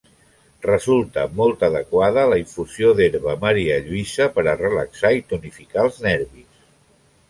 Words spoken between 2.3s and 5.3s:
la infusió d'herba marialluïsa per a relaxar i